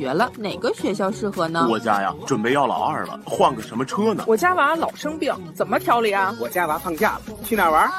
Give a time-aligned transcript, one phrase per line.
[0.00, 1.68] 学了，哪个学校适合呢？
[1.70, 4.24] 我家呀，准备要老二了，换个什么车呢？
[4.26, 6.34] 我家娃老生病，怎么调理啊？
[6.40, 7.90] 我家娃放假了，去哪儿玩？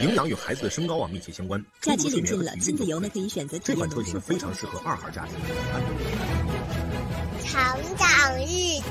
[0.00, 1.64] 营养与孩子的身高啊密切相关。
[1.80, 5.36] 假期临近了，亲子游呢可以选择这款车型非常适合二孩家庭。
[7.44, 8.46] 成长日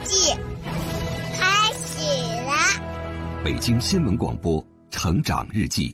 [0.06, 0.34] 记
[1.38, 2.08] 开始
[2.46, 3.44] 了。
[3.44, 5.90] 北京新闻广播《成长日记》，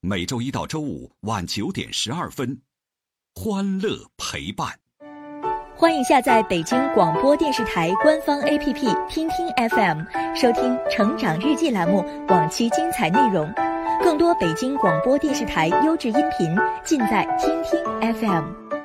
[0.00, 2.58] 每周一到周五晚九点十二分，
[3.40, 4.66] 欢乐陪伴。
[5.76, 10.00] 欢迎下载北京广播电视台官方 APP 听听 FM，
[10.34, 13.48] 收听《成长日记》栏目往期精彩内容。
[14.02, 17.80] 更多北京广播电视台优质音频，尽在听听
[18.12, 18.77] FM。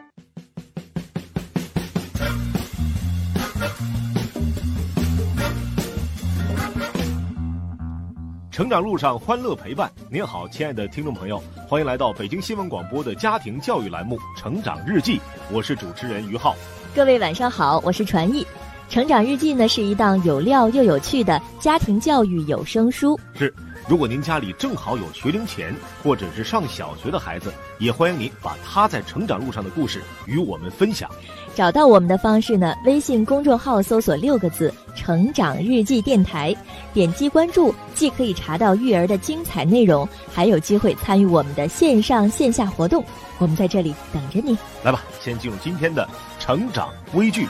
[8.53, 15.17] 成长路上欢乐陪伴，您好，亲爱的听众朋友，欢迎来到北京新闻广播的家庭教育栏目《成长日记》，
[15.51, 16.55] 我是主持人于浩。
[16.93, 18.43] 各位晚上好，我是传艺。
[18.93, 23.19] 《成长日记》呢是一档有料又有趣的家庭教育有声书。
[23.33, 23.51] 是，
[23.89, 31.09] 如果您家里正好有学龄前或者是上小学的孩子，也欢迎您把他在成长路上的故事与我们分享。
[31.55, 36.55] 找到我们的方式呢，微信公众号搜索六个字“成长日记电台”，
[36.93, 43.05] 点击关注，既可以查到育儿的精彩内容，还有机会参与我们的线上线下活动。
[43.37, 44.57] 我们在这里等着你。
[44.83, 46.09] 来吧，先进入今天的
[46.39, 47.47] 成长微剧。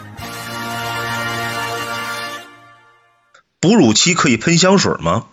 [3.62, 5.28] 哺乳期可以喷香水吗？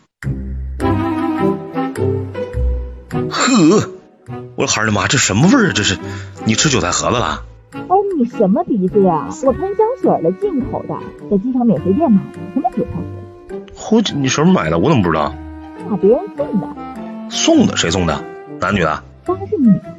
[3.29, 3.91] 呵，
[4.55, 5.73] 我的孩儿的妈，这什么味儿啊？
[5.75, 5.99] 这是
[6.45, 7.47] 你吃韭菜盒子了？
[7.73, 9.29] 哎，你什么鼻子呀？
[9.45, 10.97] 我喷香水了，进口的，
[11.31, 12.91] 在机场免税店买的，什么韭菜
[13.49, 14.01] 盒？
[14.01, 14.79] 嚯，你什么买的？
[14.79, 15.33] 我怎么不知道？
[15.89, 16.69] 那别人送的。
[17.31, 17.77] 送的？
[17.77, 18.25] 谁送的？
[18.61, 19.03] 男女的？
[19.25, 19.97] 当然是女的。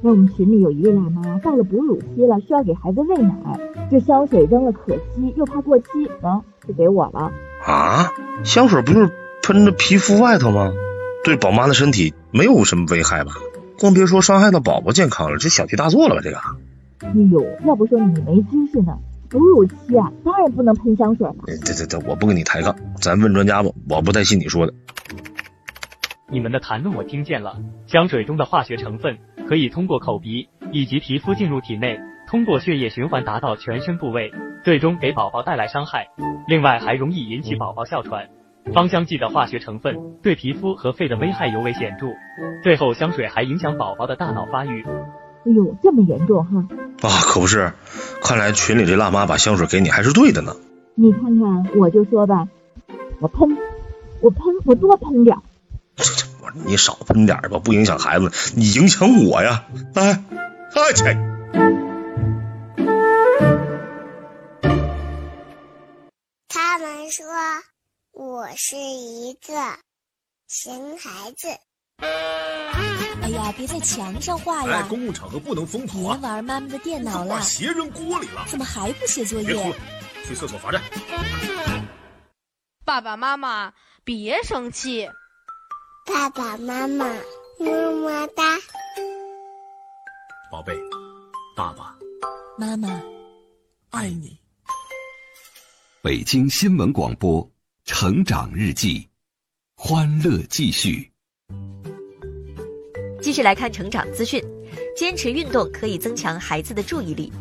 [0.00, 3.32] 那我们群里有一位辣妈，到了哺乳期了，需要给孩子喂奶，
[3.90, 5.84] 这香水扔了可惜，又怕过期，
[6.22, 7.30] 啊，就给我了。
[7.64, 8.12] 啊，
[8.44, 9.10] 香水不就是
[9.42, 10.72] 喷着皮肤外头吗？
[11.24, 13.32] 对宝妈的身体没有什么危害吧？
[13.78, 16.20] 更别说伤害到宝宝健康了，这小题大做了吧？
[16.22, 16.38] 这个。
[17.02, 18.96] 哎呦，要不说你没知识呢。
[19.30, 21.34] 哺乳期啊，当然不能喷香水了。
[21.46, 24.72] 对对对，我不跟你抬杠，咱问专家吧，我不太信你说的。
[26.30, 27.56] 你们的谈论我听见了，
[27.86, 34.32] 香水中的化学成分可以通过口鼻以及皮肤进入体内，通过血液循环达到全身部位，
[34.64, 36.06] 最终给宝宝带来伤害。
[36.46, 38.28] 另外还容易引起宝宝哮喘。
[38.74, 42.06] 芳香剂的化学成分对皮肤和肺的危害尤为显著。
[42.62, 44.84] 最后，香水还影响宝宝的大脑发育。
[44.84, 46.66] 哎呦，这么严重哈！
[47.00, 47.72] 啊，可不是，
[48.22, 50.56] 看来群里这辣妈把香水给你还是对的呢。
[50.96, 52.48] 你看看，我就说吧，
[53.20, 53.56] 我喷，
[54.20, 55.36] 我喷，我多喷点。
[56.42, 59.64] 我说你少喷点吧，不影响孩子，你影响我呀！
[59.94, 60.24] 哎，
[60.74, 61.04] 哎去。
[66.48, 67.24] 他们说
[68.12, 69.54] 我是一个
[70.48, 71.48] 熊孩子。
[72.00, 74.82] 哎呀，别在墙上画呀！
[74.84, 76.16] 哎，公共场合不能疯跑啊！
[76.16, 78.44] 别玩妈妈的电脑了，把鞋扔锅里了。
[78.48, 79.46] 怎么还不写作业？
[79.48, 79.76] 别哭了，
[80.26, 80.82] 去厕所罚站。
[82.84, 83.72] 爸爸妈妈，
[84.04, 85.08] 别生气。
[86.06, 87.04] 爸爸妈妈，
[87.58, 88.56] 么么哒。
[90.50, 90.74] 宝贝，
[91.54, 91.94] 爸爸
[92.56, 92.88] 妈妈
[93.90, 94.38] 爱你。
[96.00, 97.44] 北京新闻广播
[97.84, 99.00] 《成长日记》，
[99.74, 101.12] 欢乐继续。
[103.20, 104.42] 继续来看成长资讯，
[104.96, 107.32] 坚持运动可以增强孩子的注意力。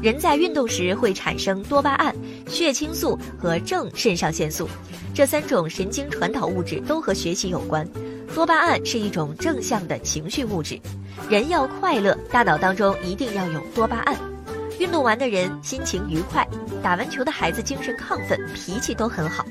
[0.00, 2.14] 人在运动时会产生多巴胺、
[2.46, 4.68] 血清素和正肾上腺素，
[5.14, 7.88] 这三种神经传导物质都和学习有关。
[8.34, 10.78] 多巴胺是一种正向的情绪物质，
[11.28, 14.16] 人要快乐，大脑当中一定要有多巴胺。
[14.78, 16.46] 运动完的人心情愉快，
[16.80, 19.44] 打完球的孩子精神亢奋，脾气都很好。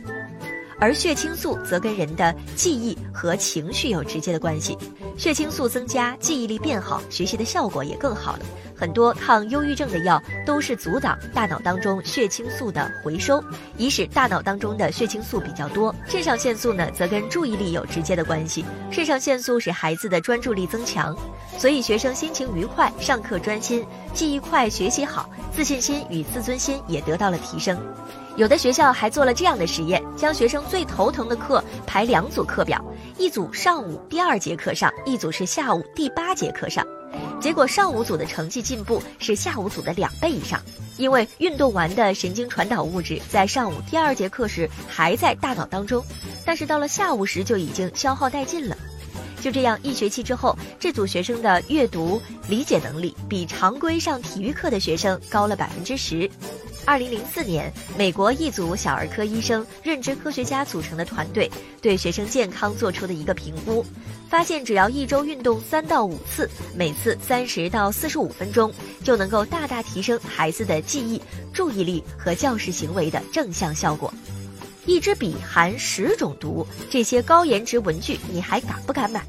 [0.79, 4.77] 而血清素则跟人的记忆和情绪有直接的关系，
[5.17, 8.41] 血清素增加，记忆力变好，学习的效果也更好了。
[8.75, 13.43] 很多抗忧郁症的药都是阻挡大脑当中血清素的回收，
[13.75, 15.93] 以使大脑当中的血清素比较多。
[16.05, 18.63] 肾上腺素呢，则跟注意力有直接的关系。
[18.91, 21.17] 肾上腺素使孩子的专注力增强，
[21.57, 23.83] 所以学生心情愉快，上课专心，
[24.13, 27.75] 记忆快，学习好，自信心与自尊心也得到了提升。
[28.35, 32.79] 有的学校还做了这样的实验，将学生最头疼的课排两组课表，
[33.19, 36.85] 一组上午第二节课上，一组是下午第八节课上。
[37.41, 40.61] 结果上午组的成绩进步是下午组的两倍以上，
[40.97, 46.03] 因为运动完的神经传导物质在上午第二节课时还在大脑当中，
[46.45, 48.77] 但是到了下午时就已经消耗殆尽了。
[49.47, 56.29] 就这样，一学期之后，这组学生的阅读理解能力比常规上体育课的学生高了百分之十。
[56.83, 61.49] 二零零四年，美国一组小儿科医生、认知科学家组成的团队
[61.81, 63.85] 对学生健康做出的一个评估，
[64.29, 68.69] 发现只要一周运动三到五次，每次三十到四十五分钟，
[69.01, 71.21] 就能够大大提升孩子的记忆、
[71.53, 74.13] 注意力和教师行为的正向效果。
[74.87, 79.21] 一支笔含十种毒，这些高颜值文具你还敢不敢买？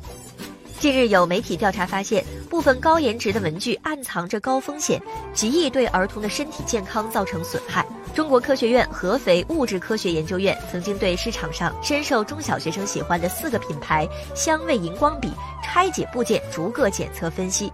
[0.79, 5.03] 近日有媒体调查发现，部分高颜值的文具暗藏着高风险，
[5.35, 7.85] 极易对儿童的身体健康造成损害。
[8.15, 15.33] 中国科学院合肥物质科学研究院曾经对市场上深受中小学生喜欢的四个品牌香味荧光笔
[15.65, 17.73] 拆解部件逐个检测分析，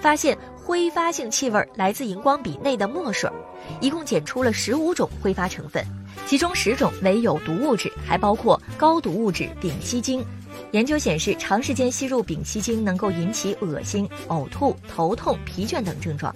[0.00, 3.30] 发现挥发性气味来自荧光笔内的墨水，
[3.80, 5.86] 一共检出了十五种挥发成分，
[6.26, 10.24] 其中十种为有毒物质，还包括高毒物质丙烯腈。
[10.72, 16.34] 研究显示，长时间吸入丙烯腈能够引起恶心、呕吐、头痛、疲倦等症状。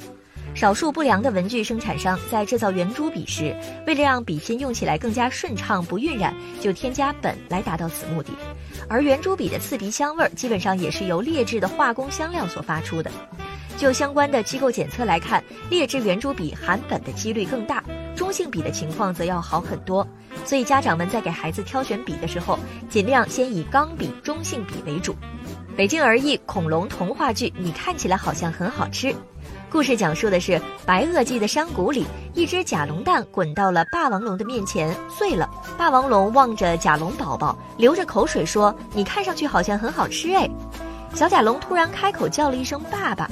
[0.54, 3.52] 少数不良的文具生产商在制造圆珠笔时，
[3.84, 8.30] 为了让笔芯用起来更加顺畅、不晕染，就添加苯来达到此目的。
[8.88, 13.10] 而圆珠笔的刺鼻香味儿，基本上也是由劣质的化工香料所发出的。
[13.80, 17.82] 就相关的机构检测来看，劣质圆珠笔含苯的几率更大，
[18.14, 20.06] 中性笔的情况则要好很多。
[20.44, 22.58] 所以家长们在给孩子挑选笔的时候，
[22.90, 25.16] 尽量先以钢笔、中性笔为主。
[25.78, 29.16] 北京儿艺恐龙童话剧，你看起来好像很好吃。
[29.70, 32.04] 故事讲述的是白垩纪的山谷里，
[32.34, 35.48] 一只甲龙蛋滚到了霸王龙的面前，碎了。
[35.78, 40.46] 霸王龙望着甲龙宝宝，流着口水说：“你看上去好像很好吃哎。”
[41.16, 43.26] 小甲龙突然开口叫了一声“爸爸”，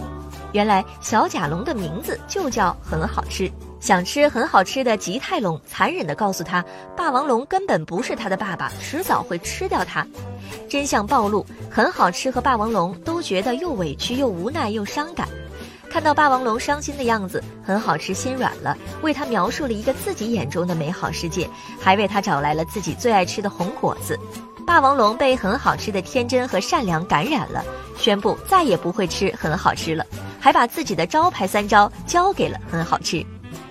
[0.52, 3.50] 原来小甲龙的名字就叫很好吃。
[3.80, 6.64] 想吃很好吃的吉泰龙残忍地告诉他，
[6.96, 10.04] 霸王龙根本不是他的爸爸，迟早会吃掉他。
[10.68, 15.28] 真相暴露，很好吃和霸王龙都觉得又委屈又无奈又伤感。
[15.88, 21.48] 看到霸王龙伤心的样子，很好吃心软了，为他描述了一个自己眼中的美好世界，
[21.80, 24.18] 还为他找来了自己最爱吃的红果子。
[24.68, 27.64] 霸王龙被很好吃的天真和善良感染了，
[27.96, 30.04] 宣布再也不会吃很好吃了，
[30.38, 33.24] 还把自己的招牌三招交给了很好吃。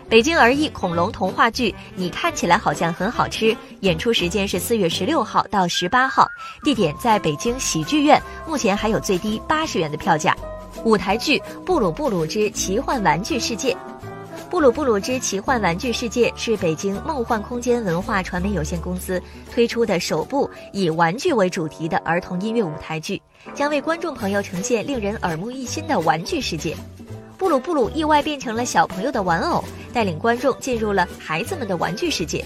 [0.09, 3.55] 北京儿艺恐龙童话剧，你看起来好像很好吃。
[3.81, 6.27] 演出时间是四月十六号到十八号，
[6.63, 10.35] 地点在北京喜剧院，目前还有最低八十元的票价。
[10.83, 13.71] 舞台剧《布鲁布鲁之奇幻玩具世界》，
[14.49, 19.21] 《布鲁布鲁之奇幻玩具世界》是北京梦幻空间文化传媒有限公司
[19.51, 23.21] 推出的首部以玩具为主题的儿童音乐舞台剧，
[23.53, 26.75] 将为观众朋友呈现令人耳目一新的玩具世界。
[27.37, 29.61] 布鲁布鲁意外变成了小朋友的玩偶，
[29.91, 32.43] 带领观众进入了孩子们的玩具世界。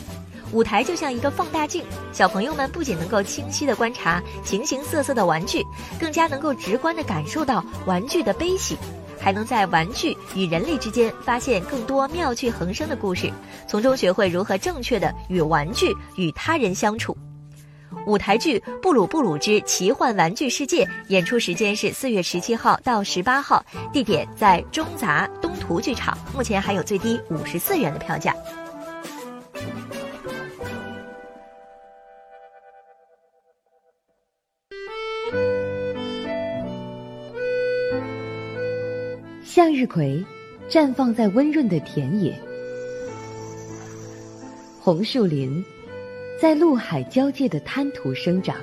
[0.52, 5.64] 舞台就像一个放大镜，小朋友们不仅能够清晰地观察形形色色的玩具，
[6.00, 8.76] 更加能够直观地感受到玩具的悲喜，
[9.22, 13.32] 还能在玩具与人类之间发现更多妙趣横生的故事，
[13.68, 17.16] 从中学会如何正确地与玩具与他人相处。
[18.08, 23.64] 舞台剧《布鲁布鲁之奇幻玩具世界》演出时间是四月十七号到十八号，
[23.94, 28.34] 地点在中杂东图剧场，目前还有最低五十四元的票价。
[39.72, 40.22] 向日葵
[40.70, 42.38] 绽放在温润的田野，
[44.82, 45.64] 红树林。
[46.42, 48.58] 在陆海交界的滩涂生长，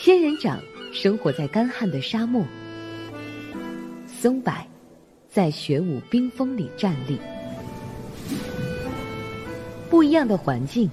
[0.00, 0.58] 仙人掌
[0.90, 2.42] 生活在干旱的沙漠，
[4.06, 4.54] 松柏
[5.28, 7.18] 在雪舞冰封里站立。
[9.90, 10.88] 不一样的环境，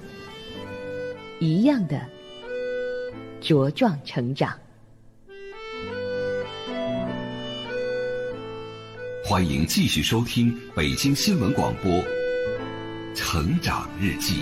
[1.40, 2.02] 一样的
[3.42, 4.52] 茁壮成长。
[9.30, 11.92] 欢迎继续收听北京新闻广播
[13.14, 14.42] 《成长日记》。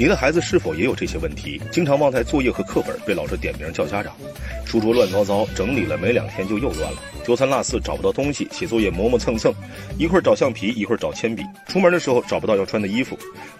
[0.00, 1.60] 你的孩子是否也有这些问题？
[1.70, 4.16] 经常忘带作业和课本，被老师点名叫家长，
[4.64, 9.52] 书桌乱糟糟，整理了没两天就又乱了，丢三落四找不到东西，写作业磨磨蹭蹭，
[9.98, 13.14] 一会儿找橡皮，一会儿找铅笔，出门的时候找不到要穿的衣服，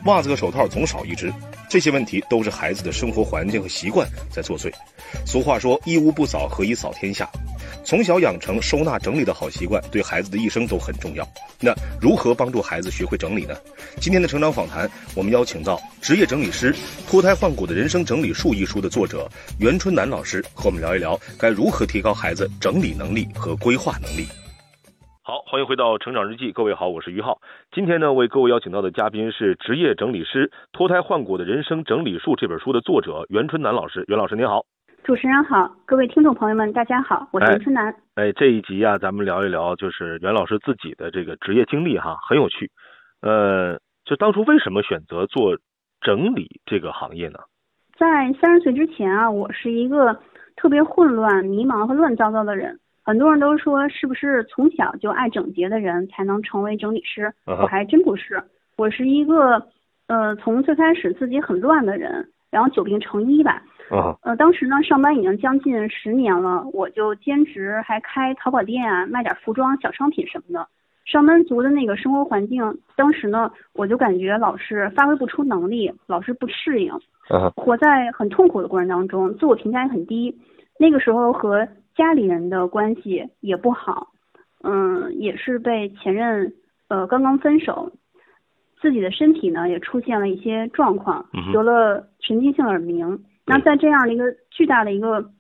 [0.06, 1.30] 袜子和手套总少一只。
[1.68, 4.72] 这些问题都是孩子的生活环境和习惯在作祟。
[5.26, 7.28] 俗话说：“一屋不扫，何以扫天下？”
[7.84, 11.26] 从小养成收纳整理的好习惯，对孩子的一生都很重要。
[11.60, 13.54] 那如何帮助孩子学会整理呢？
[13.98, 16.72] 今天的成长访谈，我们邀请到职业整理师
[17.10, 24.26] 《脱胎换骨的人生整理术》一书的作者袁春楠老师，和我们聊一聊该如何提高孩子整理能力和规划能力。
[25.22, 27.38] 好，欢迎回到《成长日记》，各位好，我是于浩。
[27.72, 34.04] 今天呢，为各位邀请到的嘉宾是职业整理师《脱胎换骨的人生整理术》这本书的作者袁春楠老师。
[34.08, 34.64] 袁老师您好，
[35.02, 37.94] 主持人好，各位听众朋友们，大家好，我是袁春楠。
[38.14, 42.70] 哎，这一集啊，咱们聊一聊就是袁老师自己的这个职业经历哈，很有趣。
[43.22, 45.56] 呃，就当初为什么选择做
[46.00, 47.38] 整理这个行业呢？
[47.98, 50.20] 在三十岁之前啊，我是一个
[50.54, 52.78] 特别混乱、迷茫和乱糟糟的人。
[53.02, 57.32] 很多人都说，是不是从小就爱整洁的人才能成为整理师？
[57.46, 58.40] 我还真不是，
[58.76, 59.66] 我是一个，
[60.06, 63.62] 呃，从最开始自己很乱的人，然后久病成医吧。
[63.90, 70.68] 啊呃，当时呢，上班已经将近十年了，我就兼职还开淘宝店啊，卖点服装小商品什么的。
[71.04, 72.62] 上班族的那个生活环境，
[72.94, 76.92] 当时呢，我就感觉老是发挥不出能力，老是不适应，
[77.56, 80.38] 活在很痛苦的过程当中，自我评价也很低。
[80.78, 81.66] 那个时候和
[81.96, 84.12] 家里人的关系也不好，
[84.62, 86.52] 嗯，也是被前任
[86.86, 87.90] 呃刚刚分手，
[88.80, 93.24] 自己的身体呢也出现了一些状况，得了神经性耳鸣。
[93.46, 95.30] 那在这样的一个巨大的一个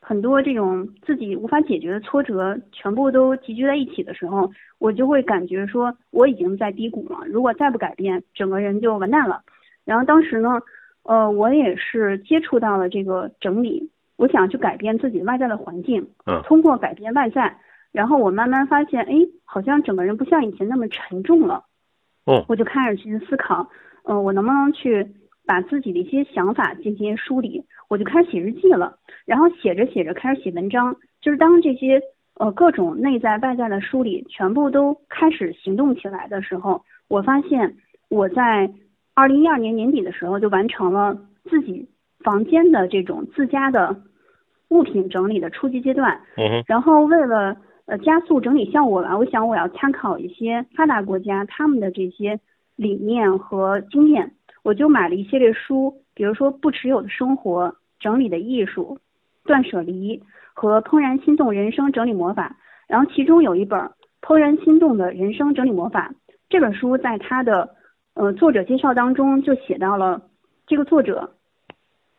[0.00, 9.42] 很多这种自己无法解决的挫折全部都集聚在一起的时候，我就会感觉说我已经在低谷了，如果再不改变，整个人就完蛋了。
[9.84, 10.60] 然后当时呢，
[11.04, 13.90] 呃，我也是接触到了这个整理。
[14.16, 17.56] 我想去改变自己外在的环境，嗯，通过改变外在，
[17.90, 21.64] 然后我慢慢发现，哎，好像整个人不像以前那么沉重了，
[22.24, 23.68] 哦，我就开始去思考，
[24.04, 25.04] 嗯，我能不能去
[25.46, 32.00] 把自己的一些想法进行梳理，我就开始写日记了，然后写着写着开始写文章，就是当这些
[32.36, 37.76] 呃各种内在外在的梳理全部都开始行动起来的时候，我发现
[38.08, 38.72] 我在
[39.14, 41.88] 二零一二年年底的时候就完成了自己
[42.20, 44.02] 房间的这种自家的。
[44.68, 52.40] 物品整理的初级阶段，嗯然后为了呃加速整理效果吧，我想我要参考一些发达国家他们的这些
[52.76, 58.98] 理念和经验，我就买了一系列书，比如说不持有的生活、整理的艺术、
[59.44, 60.22] 断舍离
[60.54, 63.90] 和怦然心动人生整理魔法，然后其中有一本
[64.20, 66.14] 怦然心动的人生整理魔法，
[66.48, 67.70] 这本书在它的
[68.14, 70.22] 呃作者介绍当中就写到了
[70.66, 71.34] 这个作者。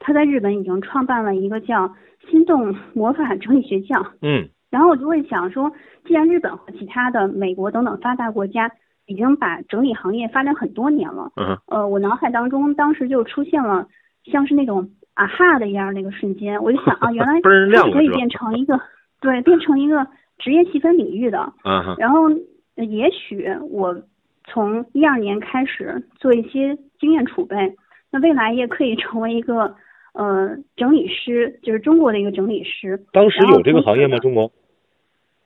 [0.06, 1.96] 他在日本已经创办了一个叫
[2.30, 4.06] “心动魔法整理学校”。
[4.22, 5.72] 嗯，然后我就会想说，
[6.06, 8.70] 既然日本和其他的美国等等发达国家
[9.06, 13.88] 已经把整理行业发展很多年了，嗯，呃，我脑海当中当时就出现了
[14.26, 18.80] 像是那种啊哈的一样那个瞬间，我就想啊， 原来它可以变成一个
[19.22, 20.08] 对，变成一个
[20.38, 21.54] 职业细分领域的。
[21.64, 22.30] 嗯然后
[22.76, 23.96] 也许我
[24.46, 27.76] 从一二年开始做一些经验储备，
[28.12, 29.76] 那未来也可以成为一个。
[30.16, 33.04] 呃，整理师就是中国的一个整理师。
[33.12, 34.20] 当时有这个行业吗？
[34.20, 34.52] 中国？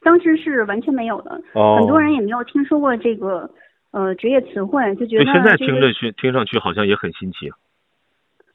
[0.07, 3.49] 当时是完全没有的，哦，很多人也没有听说过这个
[3.91, 7.51] 呃职业词汇，就觉得现在听着去听上去好像也很新奇。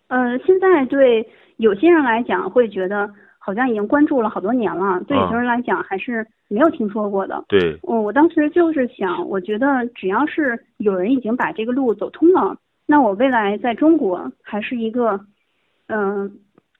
[0.08, 1.28] 呃，现在对
[1.58, 7.44] 有些人来讲会觉得好像已经关注了好多年了，对有些人来讲还是没有听说过的。
[7.48, 12.56] 对，嗯，我当时就是想，我觉得只要是有人已经把这个路走通了，
[12.86, 15.20] 那我未来在中国还是一个。
[15.88, 16.30] 嗯，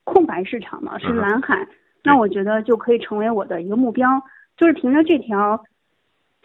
[0.05, 1.67] 空白市场嘛是蓝海，
[2.02, 4.09] 那我觉得就可以成为我的一个目标，
[4.57, 5.63] 就是凭着这条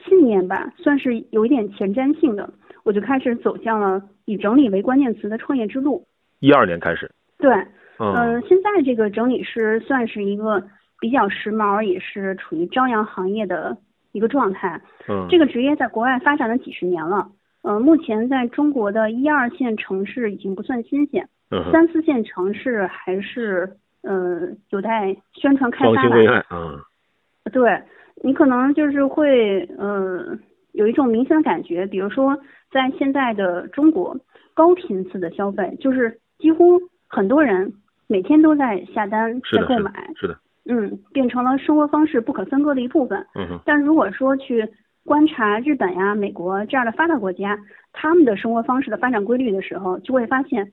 [0.05, 2.49] 信念吧，算是有一点前瞻性的，
[2.83, 6.05] 我就开始走向了以整理为关键词的创业之路。
[6.39, 7.11] 一二年开始。
[7.37, 7.51] 对，
[7.99, 10.63] 嗯，现在这个整理师算是一个
[10.99, 13.77] 比较时髦，也是处于朝阳行业的
[14.11, 14.81] 一个状态。
[15.07, 17.29] 嗯，这个职业在国外发展了几十年了，
[17.63, 21.27] 嗯，目前在中国的一二线城市已经不算新鲜。
[21.49, 26.45] 嗯三四线城市还是呃有待宣传开发吧。
[26.51, 26.77] 嗯，
[27.53, 27.81] 对
[28.23, 30.37] 你可能就是会呃
[30.73, 32.37] 有一种明显的感觉，比如说
[32.71, 34.15] 在现在的中国，
[34.53, 37.73] 高频次的消费就是几乎很多人
[38.07, 43.25] 每天都在下单在购买，是的，嗯，变成了生活方式不可分割的一部分。
[43.35, 44.67] 嗯但如果说去
[45.05, 47.57] 观察日本呀、美国这样的发达国家，
[47.93, 50.71] 他们的生活方式的发展规律的时候，就会发现。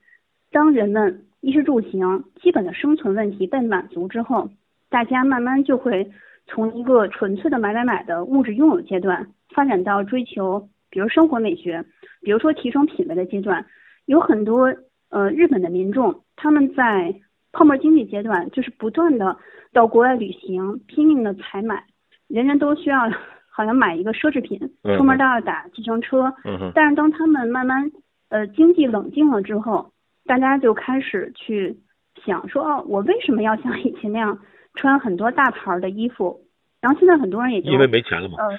[0.51, 4.49] 当人们衣食住行基本的生存问题被满足之后，
[4.89, 6.09] 大家慢慢就会
[6.47, 11.83] 从一个纯粹的买买买的物质拥有阶段，发展到追求，比如生活美学，
[12.21, 13.65] 比如说提升品味的阶段。
[14.05, 14.71] 有很多
[15.09, 17.15] 呃日本的民众，他们在
[17.51, 19.37] 泡沫经济阶段，就是不断的
[19.73, 21.83] 到国外旅行，拼命的采买，
[22.27, 23.09] 人人都需要
[23.49, 24.59] 好像买一个奢侈品，
[24.97, 26.31] 出门都要打计程车。
[26.43, 27.91] 嗯但是当他们慢慢
[28.29, 29.91] 呃经济冷静了之后，
[30.25, 31.75] 大家就开始去
[32.23, 34.37] 想说，哦，我为什么要像以前那样
[34.75, 36.39] 穿很多大牌的衣服，
[36.81, 38.35] 然后现在很多人也就因为没钱了嘛。
[38.39, 38.49] 呃，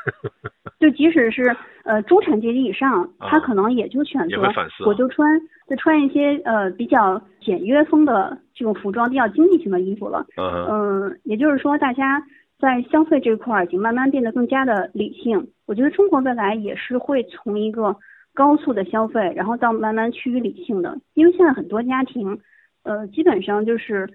[0.80, 1.54] 就即使是
[1.84, 4.42] 呃中产阶级以上，他可能也就选择
[4.86, 10.24] 我就穿就穿一些呃比较简约风的这种服装，比较经济型的衣服了。
[10.36, 12.22] 嗯，也就是说，大家
[12.58, 15.48] 在消费这块儿已经慢慢变得更加的理性。
[15.66, 17.94] 我觉得中国未来也是会从一个
[18.34, 22.40] 高速的消费，然后到慢慢趋于理性的，因为现在很多家庭，
[22.84, 24.08] 呃，基本上就是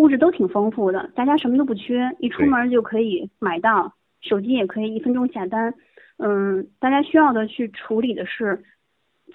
[0.00, 3.92] 物质都挺丰富的，大家什么都不缺，一出门就可以买到，
[4.22, 5.74] 手机也可以一分钟下单。
[6.16, 8.62] 嗯，大家需要的去处理的是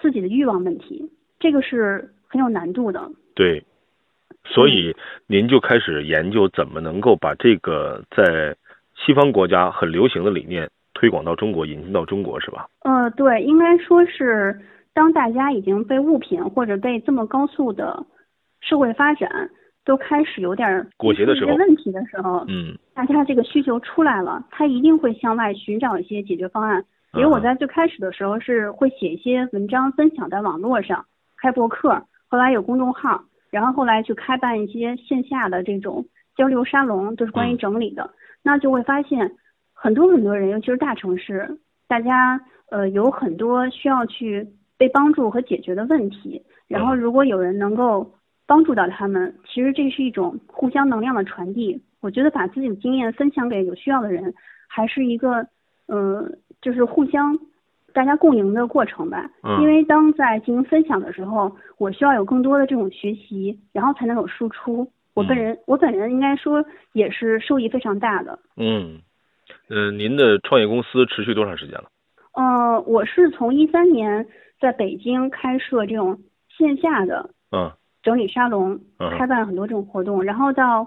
[0.00, 1.08] 自己的欲望问题，
[1.38, 3.08] 这个是很有难度的。
[3.36, 3.64] 对，
[4.44, 4.92] 所以
[5.28, 8.56] 您就开始研究怎么能够把这个在
[8.96, 12.68] 西方国家很流行的理念推广到中国，引进到中国，是吧？
[12.82, 14.60] 呃，对，应该说是
[14.92, 18.04] 当大家已经被物品或者被这么高速的
[18.60, 19.48] 社会发展
[19.86, 22.76] 都开始有点裹挟的时候，问题的时候，嗯。
[22.92, 26.84] 大家这个需求出来了，他一定会向外寻找一些解决方案。
[27.12, 31.06] 比如我在最开始的时候是会写一些文章分享在网络上，
[31.40, 36.04] 开博客，后来有公众号，然后后来去开办一些线下的这种
[36.36, 38.10] 交流沙龙，都是关于整理的。
[38.42, 39.30] 那就会发现
[39.72, 42.40] 很多很多人，尤其是大城市，大家
[42.70, 46.42] 呃有很多需要去被帮助和解决的问题。
[46.66, 48.10] 然后如果有人能够
[48.46, 51.82] 帮助到他们，其实这是一种互相能量的传递。
[52.00, 54.32] 我觉得把自己的经验分享给有需要的人，
[54.68, 55.46] 还是一个，
[55.86, 57.36] 呃，就是互相
[57.92, 59.28] 大家共赢的过程吧。
[59.42, 59.60] 嗯。
[59.60, 64.88] 因为当在进行分享的时候，我需要有更多的这种学习，然后才能有输出。
[65.14, 68.38] 我本人，我本人应该说也是受益非常大的。
[68.56, 69.00] 嗯，
[69.68, 71.86] 呃，您的创业公司持续多长时间了？
[72.34, 74.26] 呃，我是从一三年
[74.60, 76.18] 在北京开设这种
[76.56, 77.72] 线下的嗯
[78.06, 78.78] 整理沙龙，
[79.18, 80.86] 开办很多这种活动，然后到。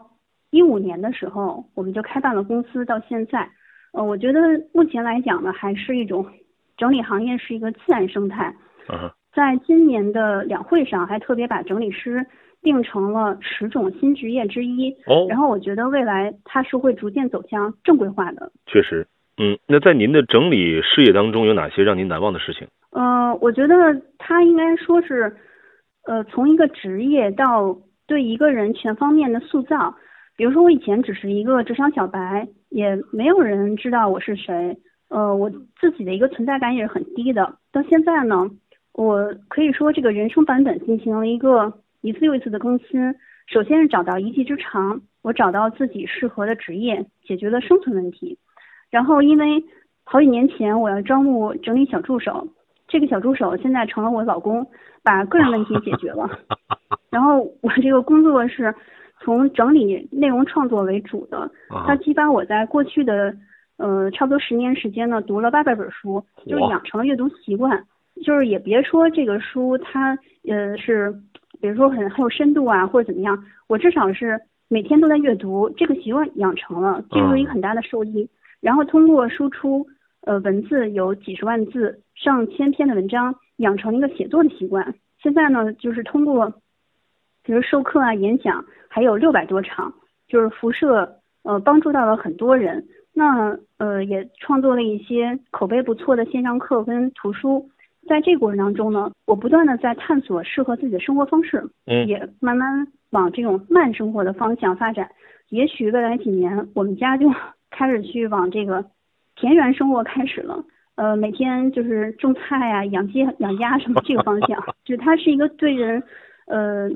[0.51, 3.47] 一五年的时候，我们就开办了公司，到现在，
[3.93, 4.39] 呃，我觉得
[4.73, 6.25] 目前来讲呢，还是一种
[6.75, 8.51] 整理行业是一个自然生态。
[8.91, 12.25] 嗯在今年的两会上，还特别把整理师
[12.63, 14.91] 定成了十种新职业之一。
[15.05, 15.27] 哦。
[15.29, 18.51] 然后我觉得未来它是会逐渐走向正规化的。
[18.65, 19.05] 确实，
[19.38, 22.67] 嗯，那在您的整理事业当中，有哪些让您难忘的事情？
[22.89, 23.75] 呃，我觉得
[24.17, 25.32] 它应该说是，
[26.05, 29.95] 呃，从一个职业到对一个人全方面的塑造。
[30.35, 34.77] 比如说，我以前只是一个职场小白，也没有人知道我是谁，
[35.09, 37.57] 呃，我自己的一个存在感也是很低的。
[37.71, 38.49] 到现在呢，
[38.93, 43.13] 我可以说这个人生版本进行了一个一次又一次的更新。
[43.47, 48.38] 首先是找到一技之长，我找到自己适合的职业，解决了生存问题。
[48.89, 49.63] 然后，因为
[50.05, 52.47] 好几年前我要招募整理小助手，
[52.89, 54.67] 这个小助手现在成了我老公，
[55.02, 56.30] 把个人问题解决了。
[57.10, 58.75] 然后我这个工作是。
[59.21, 61.52] 从整理内容创作为主的，
[61.86, 63.36] 它激发我在过去的
[63.75, 67.84] 呃差不多十年时间呢，读了八百本书，就是养成了阅读习惯。
[68.23, 71.13] 就是也别说这个书它呃是，
[71.60, 78.25] 比如说很很有深度啊，或者怎么样，我至少是每天都在阅读，这个习惯养成了，这是一个很大的受益。
[78.62, 79.86] 然后通过输出
[80.21, 84.95] 呃文字有几十万字、上千篇的文章，养成一个写作的习惯。
[85.21, 86.53] 现在呢，就是通过。
[87.41, 89.91] 比如授课啊、演讲，还有六百多场，
[90.27, 92.86] 就是辐射，呃，帮助到了很多人。
[93.12, 97.67] 那呃，也创作了一些口碑不错的线上课跟图书。
[98.08, 105.10] 在这个过程当中呢，我不断的在探索适合自己的生活方式，嗯，也慢慢往这种慢生活的方向发展。
[105.49, 107.32] 也许未来几年，我们家就
[107.71, 108.86] 开始去往这个
[109.39, 110.63] 田园生活开始了。
[110.95, 116.04] 呃，每天就是种菜啊、养鸡、养鸭什么这个方向， 就它是一个对人，
[116.47, 116.89] 呃。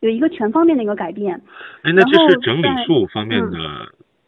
[0.00, 1.40] 有一个全方面的一个改变，
[1.82, 3.58] 哎，那这是整理术方面的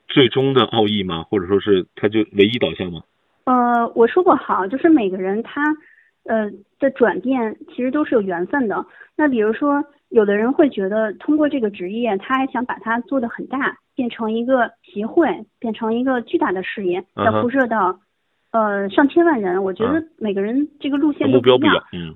[0.08, 1.24] 最终的奥义吗？
[1.24, 3.02] 或者说是它就唯一导向吗？
[3.44, 5.62] 呃，我说过好，就是每个人他
[6.24, 8.86] 呃的转变其实都是有缘分的。
[9.14, 18.00] 那比如说，有的人会觉得通过这个职业，他还想把它做得很大，变成一个协会，变成一个巨大的事业，要辐射到
[18.52, 19.62] 呃上千万人。
[19.62, 22.14] 我觉得每个人这个路线目标不一样，嗯，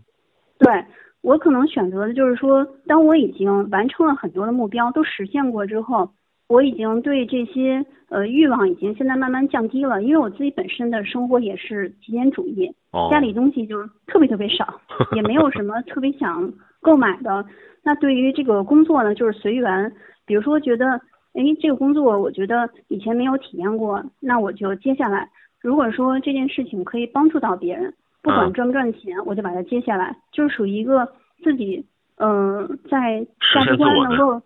[0.58, 0.84] 对。
[1.22, 6.10] 我可能选择的就是说，当我已经完成了很多的目标，都实现过之后，
[6.48, 10.02] 我已经对这些呃欲望已经现在慢慢降低了。
[10.02, 12.74] 因为我自己本身的生活也是极简主义，
[13.08, 14.80] 家里东西就是特别特别少，
[15.14, 17.46] 也没有什么特别想购买的。
[17.82, 19.92] 那对于这个工作呢，就是随缘。
[20.24, 20.86] 比如说觉得，
[21.34, 25.28] 哎，这个工作我觉得以前没有体验过，那我就接下来。
[25.60, 27.94] 如果说这件事情可以帮助到别人。
[28.24, 31.84] 不管赚不赚钱，我就把它接下来，就是属于一个自己，
[32.18, 34.40] 嗯，在价值观能够，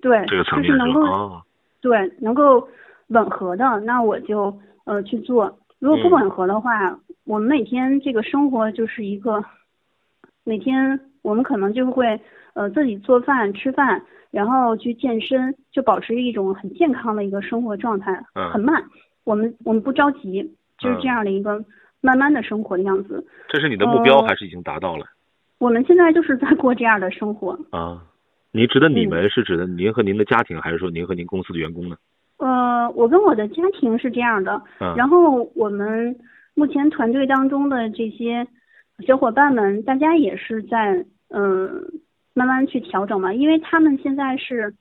[0.00, 1.42] 对，就是能够，
[1.82, 2.66] 对，能够，
[3.08, 9.44] 吻合的，那我就呃去做；如果不吻合的话，我们每天这个生活就是一个，
[10.44, 12.18] 每天我们可能就会
[12.54, 18.18] 呃自己做饭吃饭，然后去健身，就保持一种很健康的一个生活状态，
[18.50, 18.82] 很慢。
[19.24, 20.42] 我们我们不着急，
[20.78, 21.62] 就是这样的一个
[22.00, 23.22] 慢慢的生活的样子。
[23.46, 25.04] 这是你的目标还是已经达到了？
[25.58, 27.58] 我们现在就是在过这样的生活。
[27.72, 28.02] 啊，
[28.52, 31.96] 您指的你们是指的您和您的家庭，还是说您和您公司的员工呢？
[32.38, 34.62] 呃，我跟我的家庭是这样的，
[34.96, 36.16] 然后我们
[36.54, 38.46] 目前团队当中的这些
[39.06, 41.84] 小伙伴们，大家也是在嗯
[42.34, 44.74] 慢慢去调整嘛，因为他们现在是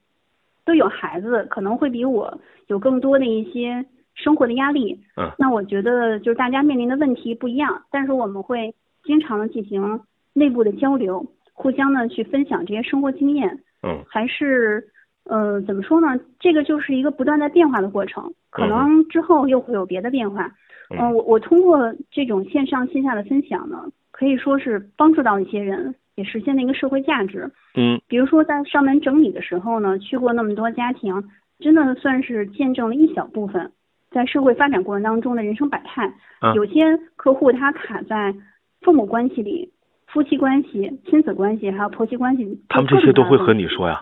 [0.65, 4.99] 都有孩子，可能会比我有更多的一些生活的压力。
[5.15, 9.99] 嗯，那我觉得就是大家面临的问题不一样，但是我们会经常的进行
[10.33, 13.63] 内部的交流，互相的去分享这些生活经验。
[13.83, 14.87] 嗯，还是。
[15.29, 16.17] 呃，怎么说呢？
[16.39, 20.49] 这个就是一个不断在变化的过程，可能之后又会有别的变化。
[20.89, 27.49] 嗯，我我通过这种线上线下的分享呢，可以说是帮助到一些人，也实现了一个社会价值。
[27.75, 31.23] 嗯，比如说在上门整理的时候呢，去过那么多家庭，
[31.59, 33.71] 真的算是见证了一小部分
[34.09, 36.11] 在社会发展过程当中的人生百态。
[36.55, 38.33] 有些客户他卡在
[38.81, 39.71] 父母关系里、
[40.07, 44.01] 夫妻关系、亲子关系，还有婆媳关系，他们这些都会和你说呀。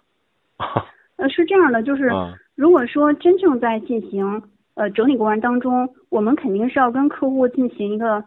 [1.17, 2.09] 呃，是这样的，就是
[2.55, 4.41] 如果说真正在进行
[4.75, 8.23] 呃整理过程当中，我们肯定是要跟客户进行一个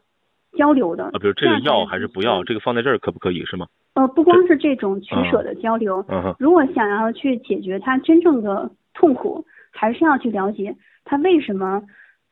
[0.57, 1.05] 交流的。
[1.05, 3.67] 啊，比如这个要还是不要，这个放在这儿可不可以是吗？
[3.95, 6.05] 呃，不光是这种取舍的交流，
[6.39, 11.83] 如果想要去解决他真正的痛苦，还是要去了解他为什么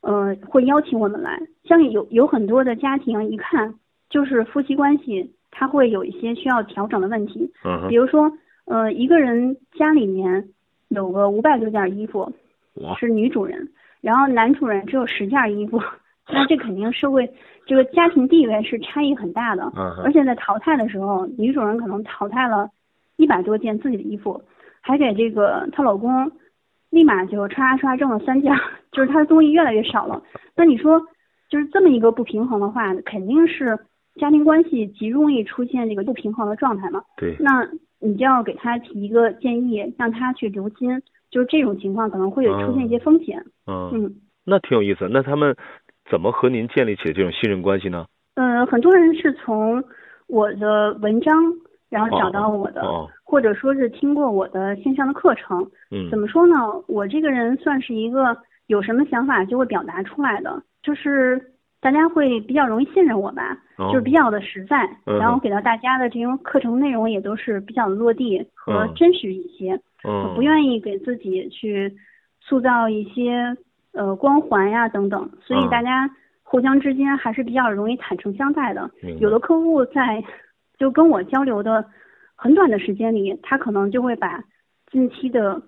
[0.01, 1.41] 呃会邀请我们来。
[1.65, 3.75] 像有有很多的家庭，一看
[4.09, 8.31] 就是夫妻关系，他会有一些需要调整的问题，嗯，比如说。
[8.69, 10.49] 呃，一个人家里面
[10.89, 12.33] 有个五百多件衣服，
[12.99, 13.69] 是女主人，
[14.01, 15.81] 然后男主人只有十件衣服，
[16.29, 17.29] 那这肯定社会
[17.67, 19.63] 这个家庭地位是差异很大的。
[19.77, 20.03] 嗯。
[20.05, 22.69] 而且在淘汰的时候，女主人可能淘汰了
[23.17, 24.43] 一百多件自己的衣服，
[24.81, 26.31] 还给这个她老公
[26.91, 28.55] 立马就刷刷刷挣了三件，
[28.93, 30.23] 就是她的东西越来越少了。
[30.57, 31.01] 那你说，
[31.49, 33.79] 就是这么一个不平衡的话，肯定是
[34.17, 37.03] 家庭关系极容易出现这个不平衡的状态嘛？
[37.17, 37.37] 对。
[37.41, 37.69] 那。
[37.99, 43.43] 你就要给他提一个建议，让他去留心，就是这种情况可能会有出现一些风险。
[43.67, 45.09] 嗯嗯，那挺有意思。
[45.11, 45.57] 那他们
[46.11, 48.07] 怎么和您建立起这种信任关系呢？
[48.35, 49.83] 嗯，很多人是从
[50.29, 51.35] 我的文章，
[51.89, 52.83] 然后找到我的，
[53.25, 55.61] 或者说是听过我的线上的课程。
[55.91, 56.55] 嗯，怎么说呢？
[56.87, 61.53] 我这个人算是一个有什么想法就会表达出来的，就是。
[61.79, 69.79] 大家会比较容易信任我吧，就是比较的实在，然后给到大家的这种课程内容也都是比较的落地和真实一些。
[70.03, 71.95] 嗯，不愿意给自己去
[72.41, 73.57] 塑造一些
[73.97, 76.09] 呃光环呀等等，所以大家
[76.43, 78.89] 互相之间还是比较容易坦诚相待的。
[79.19, 80.23] 有的客户在
[80.79, 81.85] 就跟我交流的
[82.37, 84.45] 很短的时间里，他可能就会把
[84.91, 85.61] 近期的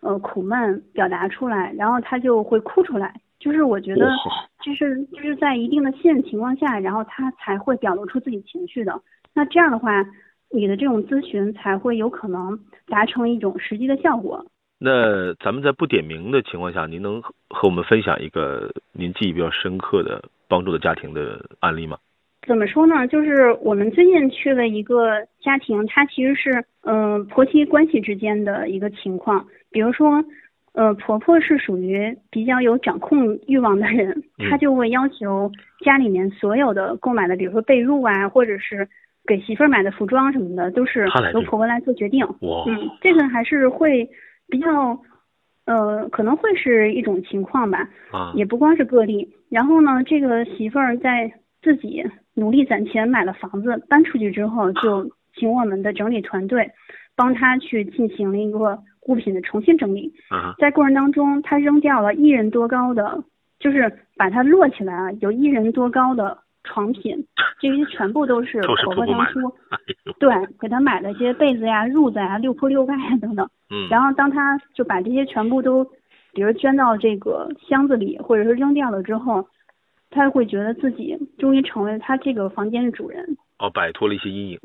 [0.00, 3.14] 呃苦闷表达出来，然后他就会哭出来。
[3.38, 4.06] 就是我觉得，
[4.64, 8.98] 就是就是在一定的信任情况下，然后他才会表露出自己情绪的。
[9.34, 10.02] 那这样的话，
[10.50, 14.46] 你的这种咨询才会有可能达成一种实际的效果。
[14.84, 21.96] 那咱们在不点名的情况下，您能和我们分享一个您记忆比较深刻的帮助的家庭的案例吗？
[22.46, 23.08] 怎么说呢？
[23.08, 30.22] 就是我们最近去了一个家庭，它其实是嗯婆媳关系之间的一个情况，比如说。
[30.76, 35.48] 呃，婆婆是属于比较有掌控欲望的人，她就会要求
[35.84, 38.88] 家里面所有的购买的，比如说被褥啊，或者是
[39.24, 42.26] 给媳妇儿买的服装什么的，都是由婆婆来做决定。
[42.66, 44.10] 嗯，这个还是会
[44.54, 45.00] 比较，
[45.66, 47.88] 呃，可能会是一种情况吧。
[48.12, 49.28] 啊，也不光是个例。
[49.50, 56.70] 然后呢，这个媳妇儿在自己努力攒钱买了房子，搬出去之后，就请我们的整理团队
[57.16, 58.78] 帮她去进行了一个。
[59.06, 63.22] 物品的重新整理，啊在过程当中，他扔掉了一人多高的，
[63.58, 67.24] 就是把它摞起来啊，有一人多高的床品，
[67.60, 69.40] 这些全部都是婆婆当初
[70.18, 70.28] 对
[70.60, 73.48] 给他买的一 些被子呀、褥子呀、六铺六盖呀等等。
[73.70, 75.84] 嗯，然后当他就把这些全部都，
[76.32, 79.46] 比如捐到这个箱子里，或者是扔掉了之后，
[80.10, 83.36] 他会觉得自己终于成为他这个房间的主人。
[83.58, 84.58] 哦，摆脱了一些阴影。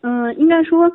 [0.00, 0.90] 嗯，应该说。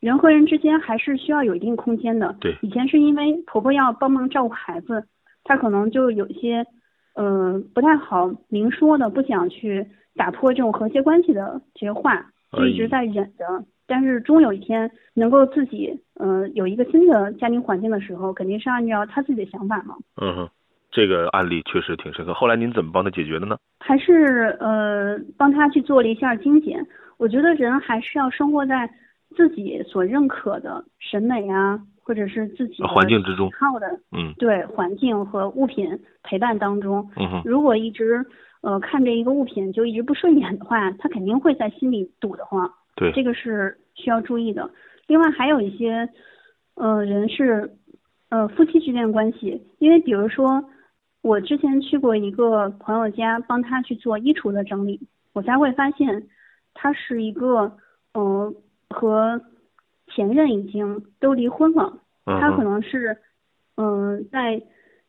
[0.00, 2.34] 人和人之间还是需要有一定空间的。
[2.40, 5.04] 对，以前是因为婆婆要帮忙照顾孩子，
[5.44, 6.40] 她可能就有一
[7.14, 13.44] 些，呃，不太好明说的，不想去打破这种和谐关系的这些话，就一直在忍着。
[13.86, 19.96] 但是终有一天能够自己呃有一个新的家庭环境的时候，肯定是按照他自己的想法嘛。
[20.22, 20.48] 嗯哼，
[20.92, 22.32] 这个案例确实挺深刻。
[22.32, 23.56] 后来您怎么帮他解决的呢？
[23.80, 26.86] 还是呃帮他去做了一下精简。
[27.16, 28.88] 我觉得人还是要生活在
[29.36, 31.80] 自己所认可的审美啊。
[32.10, 38.26] 或者是自己环境之中靠的，嗯，对环境和物品陪伴当中，嗯哼，如果一直
[38.62, 44.68] 呃看着一个物品就一直不顺眼的话，他肯定会在心里堵得慌，对，这个是需要注意的。
[45.06, 46.08] 另外还有一些
[46.74, 47.70] 呃人是
[48.30, 50.64] 呃夫妻之间的关系，因为比如说
[51.22, 54.98] 我之前去过一个朋友家，帮他去做衣橱的整理，
[55.32, 56.26] 我才会发现
[56.74, 57.76] 他是一个
[58.14, 58.52] 呃
[58.88, 59.40] 和。
[60.14, 63.16] 前任已经都离婚了，他可能是，
[63.76, 64.60] 嗯，在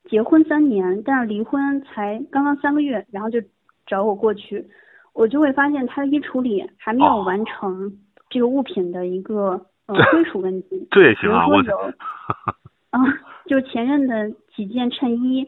[0.10, 3.42] 结婚三年，但是离婚才刚刚三个月，然后就
[3.86, 4.66] 找我过去，
[5.14, 10.88] 我就会发现他的衣橱里还没有完成这个物品的一个呃归属问题。
[10.92, 11.78] 这也行啊，我有
[12.92, 13.00] 啊，
[13.46, 15.48] 就前任的几件衬衣，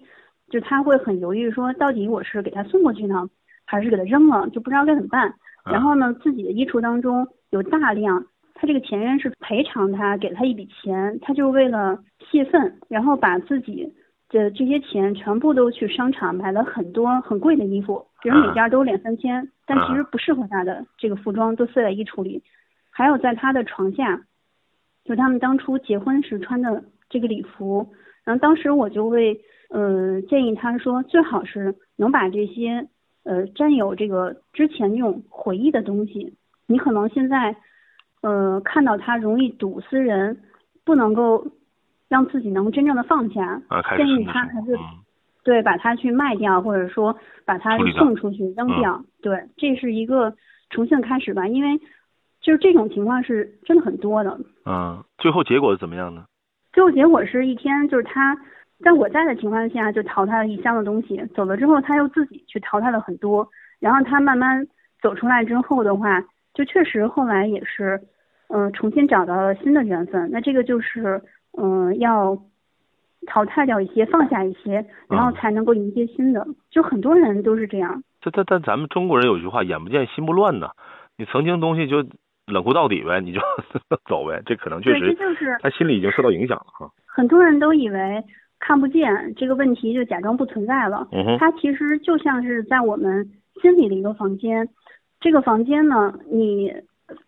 [0.50, 3.30] 就他会很犹豫，说到底我是给他送过去呢，
[3.66, 5.34] 还是给他扔了，就不知道该怎么办。
[5.66, 8.26] 然后呢，自己的衣橱当中有大量。
[8.64, 13.94] 他这个前任是赔偿他，给他一笔钱，他就为了泄愤，然后把自己
[14.30, 22.42] 的这些钱全部都去商场买了很多很贵的衣服，比如每件都两三千，但其实不适合他的这个服装都塞在衣橱里，
[22.90, 24.22] 还有在他的床下，
[25.04, 27.90] 就他们当初结婚时穿的这个礼服，
[28.24, 32.88] 然后当时我就会呃建议他说，最好是能把这些
[33.26, 36.34] 呃沾有这个之前那种回忆的东西，
[36.66, 37.58] 你可能现在。
[38.24, 40.38] 呃，看到他容易堵死人，
[40.86, 41.46] 不能够
[42.08, 43.62] 让自己能真正的放下，
[43.98, 44.80] 建议他还是
[45.44, 47.14] 对把它去卖掉，或者说
[47.46, 49.04] 把它送出去扔掉。
[49.22, 50.34] 对，这是一个
[50.70, 51.78] 重新开始吧，因为
[52.40, 54.40] 就是这种情况是真的很多的。
[54.66, 56.24] 嗯，最后结果怎么样呢？
[56.72, 58.38] 最后结果是一天，就是他
[58.80, 63.46] 在我在的情况下就淘汰了一箱的东西，走了之后他又自己去淘汰了很多，
[63.82, 64.66] 然后他慢慢
[65.02, 68.02] 走出来之后的话，就确实后来也是。
[68.56, 71.20] 嗯，重新找到了新的缘分，那这个就是，
[71.58, 72.38] 嗯，要
[73.26, 76.46] 淘汰掉一些，放下一些，然后才能够迎接新的。
[76.70, 78.04] 就很多人都是这样。
[78.22, 80.70] 这但但咱们中国人有句话，眼不见心不乱呢。
[81.18, 82.06] 你曾经东西就
[82.46, 83.40] 冷酷到底呗，你就
[84.08, 84.44] 走呗。
[84.46, 86.88] 这可能确实，就是他心里已经受到影响了哈。
[87.08, 88.24] 很多人都以为
[88.60, 91.08] 看不见这个问题，就假装不存在了。
[91.12, 93.28] 嗯它其实就像是在我们
[93.64, 94.70] 心里的一个房间，
[95.20, 96.72] 这个房间呢，你。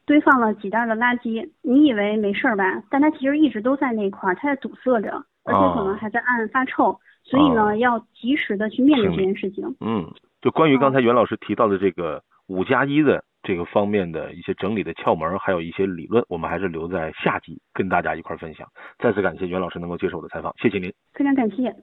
[0.06, 2.84] 堆放了几袋的垃圾，你以为没事儿吧？
[2.89, 5.12] 但它其实一直都在那块儿，它在堵塞着，
[5.43, 7.00] 而且可能还在暗暗发臭。
[7.24, 9.63] 所以呢，要及时的去面对这件事情。
[9.80, 10.06] 嗯，
[10.41, 18.67] 就关于刚才袁老师提到的这个五加一的这个方面的一些整理的窍门，还有一些理论，我们还是留在下集跟大家一块儿分享。
[19.00, 20.93] 再次感谢袁老师能够接受我的采访，谢谢您。
[21.13, 21.76] 非常感谢。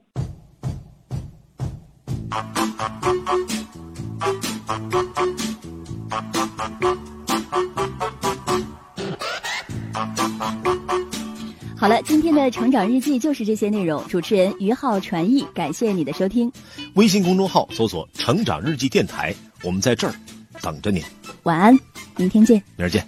[11.83, 14.01] 好了，今天的成长日记就是这些内容。
[14.07, 16.49] 主持人于浩传译，感谢你的收听。
[16.93, 20.13] 微信公众号搜索“成长日记电台”，我们在这儿
[20.61, 21.03] 等着你。
[21.43, 21.77] 晚安，
[22.15, 22.63] 明天见。
[22.77, 23.05] 明儿见。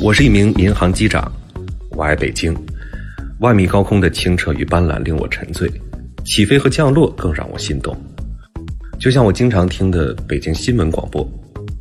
[0.00, 1.32] 我是一名民航机长，
[1.96, 2.56] 我爱北京。
[3.42, 5.68] 万米高空的清澈与斑斓令我沉醉，
[6.24, 7.92] 起飞和降落更让我心动。
[9.00, 11.28] 就像我经常听的北京新闻广播，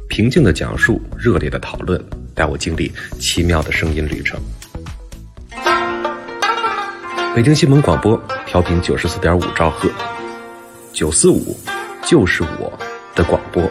[0.09, 4.41] 平静的讲述，热烈的讨论，带我经历奇妙的声音旅程。
[7.35, 9.87] 北京新闻广播调频九十四点五兆赫，
[10.93, 11.55] 九四五
[12.07, 12.73] 就是我
[13.13, 13.61] 的广播。